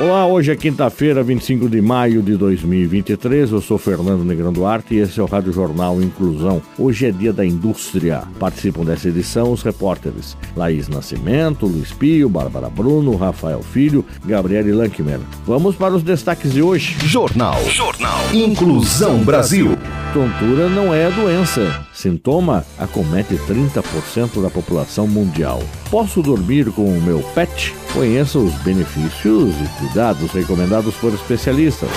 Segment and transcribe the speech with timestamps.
[0.00, 3.50] Olá, hoje é quinta-feira, 25 de maio de 2023.
[3.50, 6.62] Eu sou Fernando Negrão Duarte e esse é o Rádio Jornal Inclusão.
[6.78, 8.22] Hoje é dia da indústria.
[8.38, 15.18] Participam dessa edição os repórteres Laís Nascimento, Luiz Pio, Bárbara Bruno, Rafael Filho, Gabriele Lankmer.
[15.44, 16.96] Vamos para os destaques de hoje.
[17.04, 17.60] Jornal.
[17.68, 18.20] Jornal.
[18.32, 19.76] Inclusão Brasil.
[20.14, 21.84] Tontura não é doença.
[21.92, 25.60] Sintoma acomete 30% da população mundial.
[25.90, 27.74] Posso dormir com o meu pet?
[27.94, 31.88] Conheça os benefícios e cuidados recomendados por especialistas.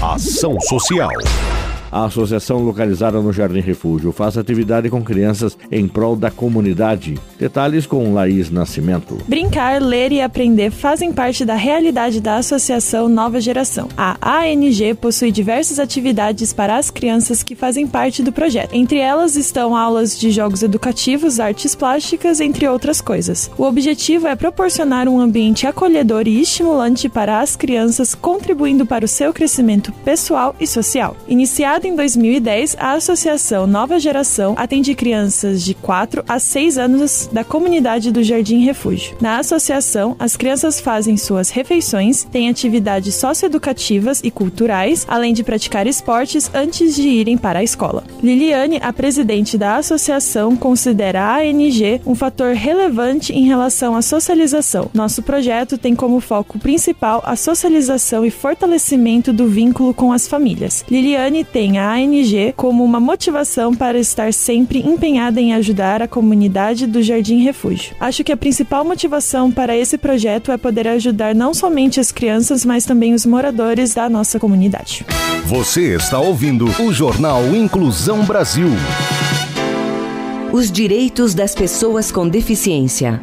[0.00, 1.10] Ação Social.
[1.90, 7.18] A associação localizada no Jardim Refúgio faz atividade com crianças em prol da comunidade.
[7.40, 9.18] Detalhes com Laís Nascimento.
[9.26, 13.88] Brincar, ler e aprender fazem parte da realidade da Associação Nova Geração.
[13.96, 18.74] A ANG possui diversas atividades para as crianças que fazem parte do projeto.
[18.74, 23.50] Entre elas estão aulas de jogos educativos, artes plásticas, entre outras coisas.
[23.56, 29.08] O objetivo é proporcionar um ambiente acolhedor e estimulante para as crianças, contribuindo para o
[29.08, 31.16] seu crescimento pessoal e social.
[31.26, 37.29] Iniciado Criada em 2010, a Associação Nova Geração atende crianças de 4 a 6 anos
[37.32, 39.16] da comunidade do Jardim Refúgio.
[39.20, 45.86] Na associação, as crianças fazem suas refeições, têm atividades socioeducativas e culturais, além de praticar
[45.86, 48.04] esportes antes de irem para a escola.
[48.22, 54.90] Liliane, a presidente da associação, considera a ANG um fator relevante em relação à socialização.
[54.92, 60.84] Nosso projeto tem como foco principal a socialização e fortalecimento do vínculo com as famílias.
[60.90, 66.86] Liliane tem a ANG como uma motivação para estar sempre empenhada em ajudar a comunidade
[66.86, 67.94] do Jardim Refúgio.
[68.00, 72.64] Acho que a principal motivação para esse projeto é poder ajudar não somente as crianças,
[72.64, 75.04] mas também os moradores da nossa comunidade.
[75.44, 78.68] Você está ouvindo o Jornal Inclusão Brasil.
[80.52, 83.20] Os direitos das pessoas com deficiência.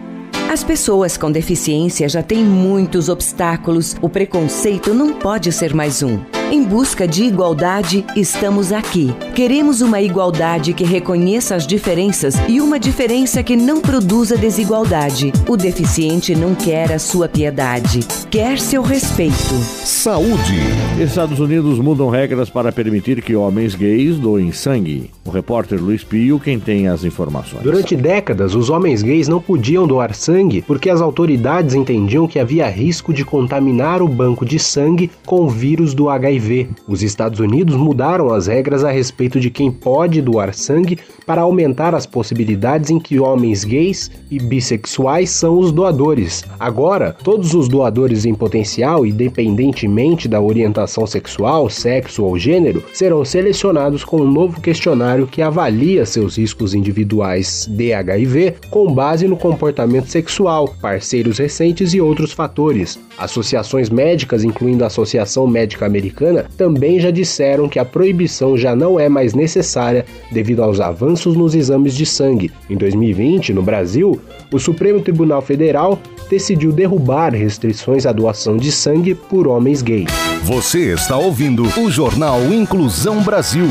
[0.49, 6.36] As pessoas com deficiência já têm muitos obstáculos, o preconceito não pode ser mais um.
[6.49, 9.13] Em busca de igualdade, estamos aqui.
[9.35, 15.33] Queremos uma igualdade que reconheça as diferenças e uma diferença que não produza desigualdade.
[15.45, 17.99] O deficiente não quer a sua piedade,
[18.31, 19.35] quer seu respeito.
[19.83, 20.55] Saúde.
[20.97, 25.11] Estados Unidos mudam regras para permitir que homens gays doem sangue.
[25.25, 27.61] O repórter Luiz Pio quem tem as informações.
[27.61, 32.69] Durante décadas, os homens gays não podiam doar sangue porque as autoridades entendiam que havia
[32.69, 36.36] risco de contaminar o banco de sangue com o vírus do HIV.
[36.37, 36.69] HIV.
[36.87, 41.93] Os Estados Unidos mudaram as regras a respeito de quem pode doar sangue para aumentar
[41.93, 46.43] as possibilidades em que homens gays e bissexuais são os doadores.
[46.59, 54.03] Agora, todos os doadores em potencial, independentemente da orientação sexual, sexo ou gênero, serão selecionados
[54.03, 60.07] com um novo questionário que avalia seus riscos individuais de HIV com base no comportamento
[60.07, 62.99] sexual, parceiros recentes e outros fatores.
[63.17, 68.75] Associações médicas, incluindo a Associação Médica Americana, Americana também já disseram que a proibição já
[68.75, 72.51] não é mais necessária devido aos avanços nos exames de sangue.
[72.69, 74.19] Em 2020, no Brasil,
[74.51, 75.99] o Supremo Tribunal Federal
[76.29, 80.09] decidiu derrubar restrições à doação de sangue por homens gays.
[80.43, 83.67] Você está ouvindo o Jornal Inclusão Brasil.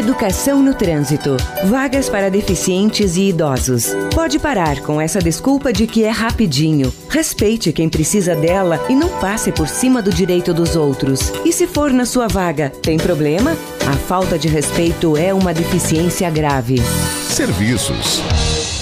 [0.00, 1.36] Educação no trânsito.
[1.66, 3.88] Vagas para deficientes e idosos.
[4.14, 6.90] Pode parar com essa desculpa de que é rapidinho.
[7.10, 11.30] Respeite quem precisa dela e não passe por cima do direito dos outros.
[11.44, 13.54] E se for na sua vaga, tem problema?
[13.86, 16.76] A falta de respeito é uma deficiência grave.
[17.28, 18.22] Serviços.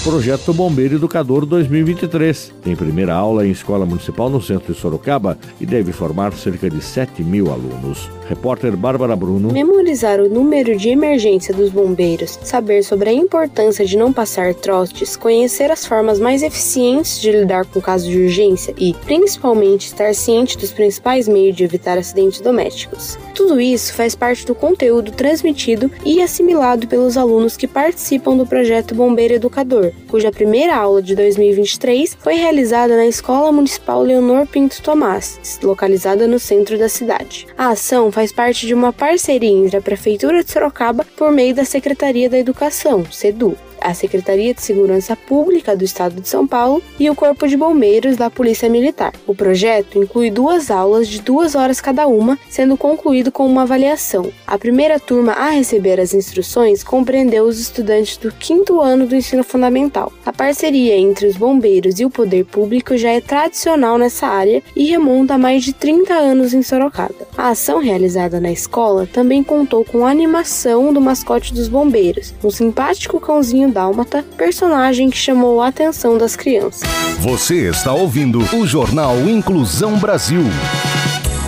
[0.03, 2.53] Projeto Bombeiro Educador 2023.
[2.63, 6.81] Tem primeira aula em escola municipal no centro de Sorocaba e deve formar cerca de
[6.81, 8.09] 7 mil alunos.
[8.27, 9.51] Repórter Bárbara Bruno.
[9.51, 15.17] Memorizar o número de emergência dos bombeiros, saber sobre a importância de não passar trotes,
[15.17, 20.57] conhecer as formas mais eficientes de lidar com casos de urgência e, principalmente, estar ciente
[20.57, 23.17] dos principais meios de evitar acidentes domésticos.
[23.35, 28.93] Tudo isso faz parte do conteúdo transmitido e assimilado pelos alunos que participam do projeto
[28.93, 35.59] Bombeiro Educador, cuja primeira aula de 2023 foi realizada na Escola Municipal Leonor Pinto Tomás,
[35.63, 37.47] localizada no centro da cidade.
[37.57, 41.65] A ação faz parte de uma parceria entre a Prefeitura de Sorocaba por meio da
[41.65, 43.57] Secretaria da Educação, SEDU.
[43.81, 48.17] A Secretaria de Segurança Pública do Estado de São Paulo e o Corpo de Bombeiros
[48.17, 49.13] da Polícia Militar.
[49.25, 54.31] O projeto inclui duas aulas de duas horas cada uma, sendo concluído com uma avaliação.
[54.45, 59.43] A primeira turma a receber as instruções compreendeu os estudantes do quinto ano do ensino
[59.43, 60.11] fundamental.
[60.25, 64.85] A parceria entre os bombeiros e o poder público já é tradicional nessa área e
[64.85, 67.27] remonta a mais de 30 anos em Sorocaba.
[67.37, 72.49] A ação realizada na escola também contou com a animação do mascote dos bombeiros, um
[72.49, 76.81] simpático cãozinho dálmata, personagem que chamou a atenção das crianças.
[77.19, 80.43] Você está ouvindo o Jornal Inclusão Brasil.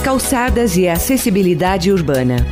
[0.03, 2.45] Calçadas e acessibilidade urbana.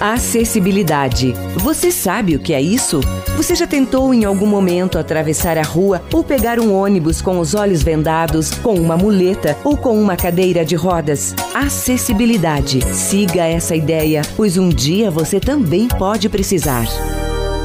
[0.00, 1.34] Acessibilidade.
[1.56, 3.00] Você sabe o que é isso?
[3.36, 7.54] Você já tentou em algum momento atravessar a rua ou pegar um ônibus com os
[7.54, 11.34] olhos vendados, com uma muleta ou com uma cadeira de rodas?
[11.54, 12.80] Acessibilidade.
[12.94, 16.84] Siga essa ideia, pois um dia você também pode precisar.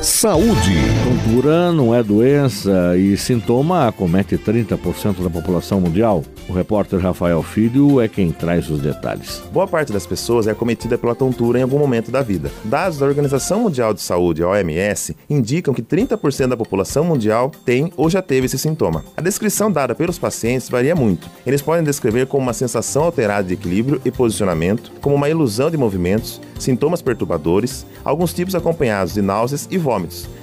[0.02, 0.76] Saúde.
[1.04, 6.24] Tontura não é doença e sintoma acomete 30% da população mundial.
[6.48, 9.44] O repórter Rafael Filho é quem traz os detalhes.
[9.52, 12.50] Boa parte das pessoas é acometida pela tontura em algum momento da vida.
[12.64, 17.92] Dados da Organização Mundial de Saúde, a OMS, indicam que 30% da população mundial tem
[17.98, 19.04] ou já teve esse sintoma.
[19.18, 21.30] A descrição dada pelos pacientes varia muito.
[21.46, 25.78] Eles podem descrever como uma sensação alterada de equilíbrio e posicionamento, como uma ilusão de
[25.78, 29.89] movimentos, sintomas perturbadores, alguns tipos acompanhados de náuseas e vômitos,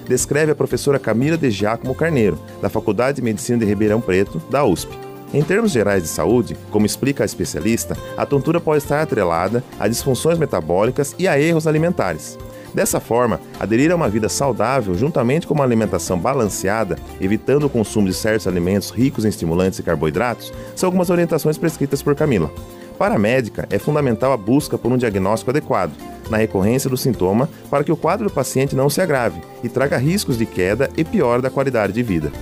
[0.08, 4.64] descreve a professora Camila de Giacomo Carneiro, da Faculdade de Medicina de Ribeirão Preto, da
[4.64, 4.96] USP.
[5.34, 9.88] Em termos gerais de saúde, como explica a especialista, a tontura pode estar atrelada a
[9.88, 12.38] disfunções metabólicas e a erros alimentares.
[12.72, 18.06] Dessa forma, aderir a uma vida saudável juntamente com uma alimentação balanceada, evitando o consumo
[18.06, 22.52] de certos alimentos ricos em estimulantes e carboidratos, são algumas orientações prescritas por Camila.
[22.98, 25.92] Para a médica, é fundamental a busca por um diagnóstico adequado,
[26.30, 29.98] na recorrência do sintoma, para que o quadro do paciente não se agrave e traga
[29.98, 32.32] riscos de queda e pior da qualidade de vida.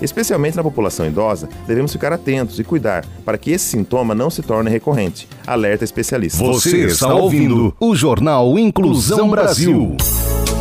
[0.00, 4.42] Especialmente na população idosa, devemos ficar atentos e cuidar para que esse sintoma não se
[4.42, 5.28] torne recorrente.
[5.46, 6.42] Alerta especialista.
[6.42, 9.96] Você está ouvindo o Jornal Inclusão Brasil.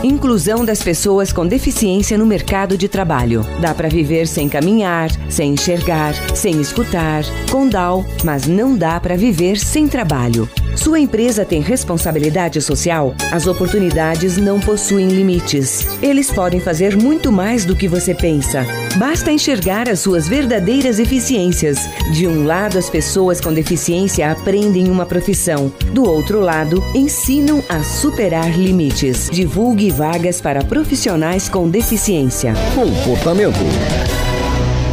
[0.04, 3.42] Inclusão das pessoas com deficiência no mercado de trabalho.
[3.60, 9.18] Dá para viver sem caminhar, sem enxergar, sem escutar, com DAO, mas não dá para
[9.18, 10.48] viver sem trabalho.
[10.78, 13.16] Sua empresa tem responsabilidade social?
[13.32, 15.88] As oportunidades não possuem limites.
[16.04, 18.64] Eles podem fazer muito mais do que você pensa.
[18.96, 21.80] Basta enxergar as suas verdadeiras eficiências.
[22.14, 25.74] De um lado, as pessoas com deficiência aprendem uma profissão.
[25.94, 29.30] Do outro lado, ensinam a superar limites.
[29.32, 32.54] Divulgue vagas para profissionais com deficiência.
[32.76, 33.58] Comportamento.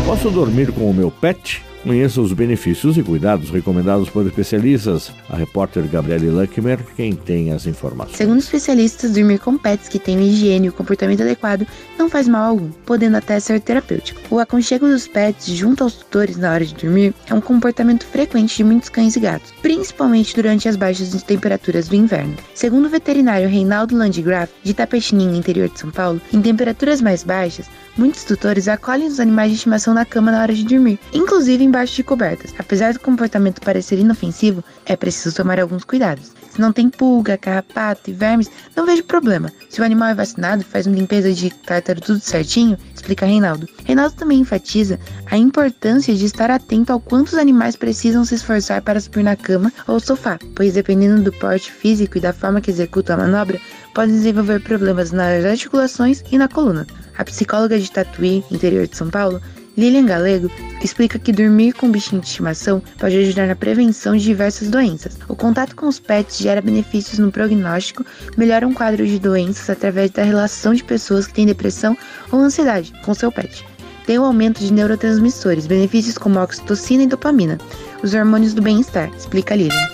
[0.06, 1.62] Posso dormir com o meu pet?
[1.84, 5.12] Conheça os benefícios e cuidados recomendados por especialistas.
[5.28, 8.16] A repórter Gabriele Luckmer, quem tem as informações.
[8.16, 11.66] Segundo especialistas, dormir com pets que têm higiene e o comportamento adequado
[11.98, 14.19] não faz mal algum, podendo até ser terapêutico.
[14.31, 18.56] O aconchego dos pets junto aos tutores na hora de dormir é um comportamento frequente
[18.56, 22.34] de muitos cães e gatos, principalmente durante as baixas temperaturas do inverno.
[22.54, 27.66] Segundo o veterinário Reinaldo Landgraf, de Tapetininga, interior de São Paulo, em temperaturas mais baixas,
[27.94, 31.97] muitos tutores acolhem os animais de estimação na cama na hora de dormir, inclusive embaixo
[31.97, 32.55] de cobertas.
[32.56, 36.31] Apesar do comportamento parecer inofensivo, é preciso tomar alguns cuidados.
[36.49, 39.53] Se não tem pulga, carrapato e vermes, não vejo problema.
[39.69, 43.69] Se o animal é vacinado, faz uma limpeza de tártaro tudo certinho, explica Reinaldo.
[43.85, 48.81] Reinaldo também enfatiza a importância de estar atento ao quanto os animais precisam se esforçar
[48.81, 52.70] para subir na cama ou sofá, pois dependendo do porte físico e da forma que
[52.70, 53.60] executam a manobra,
[53.93, 56.87] podem desenvolver problemas nas articulações e na coluna.
[57.19, 59.43] A psicóloga de Tatuí, interior de São Paulo,
[59.76, 60.50] Lilian Galego
[60.82, 65.19] explica que dormir com bichinho de estimação pode ajudar na prevenção de diversas doenças.
[65.28, 68.04] O contato com os pets gera benefícios no prognóstico,
[68.36, 71.96] melhora um quadro de doenças através da relação de pessoas que têm depressão
[72.31, 73.64] ou ansiedade com seu pet.
[74.06, 77.58] Tem o um aumento de neurotransmissores, benefícios como oxitocina e dopamina,
[78.02, 79.88] os hormônios do bem-estar, explica Lilian.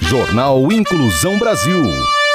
[0.00, 1.84] Jornal Inclusão Brasil.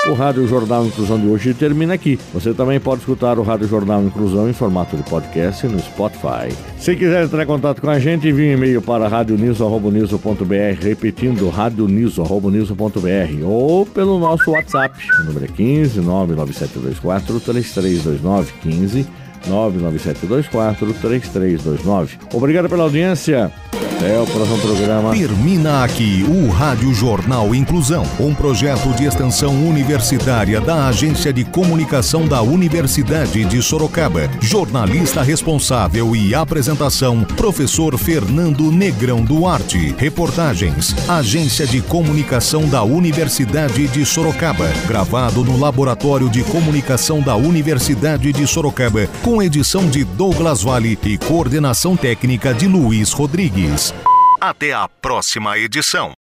[0.08, 2.20] O Rádio Jornal Inclusão de hoje termina aqui.
[2.32, 6.56] Você também pode escutar o Rádio Jornal Inclusão em formato de podcast no Spotify.
[6.78, 13.44] Se quiser entrar em contato com a gente, envie um e-mail para radioniso.br, repetindo radioniso.br
[13.44, 22.18] ou pelo nosso WhatsApp, o número é 15 99724 3329 15 99724 3329.
[22.34, 23.52] Obrigado pela audiência.
[23.96, 25.12] Até o próximo programa.
[25.12, 32.28] Termina aqui o Rádio Jornal Inclusão, um projeto de extensão universitária da Agência de Comunicação
[32.28, 34.30] da Universidade de Sorocaba.
[34.42, 39.96] Jornalista responsável e apresentação, professor Fernando Negrão Duarte.
[39.98, 44.68] Reportagens, Agência de Comunicação da Universidade de Sorocaba.
[44.88, 50.98] Gravado no Laboratório de Comunicação da Universidade de Sorocaba, com com edição de Douglas Vale
[51.04, 53.94] e coordenação técnica de Luiz Rodrigues.
[54.40, 56.14] Até a próxima edição.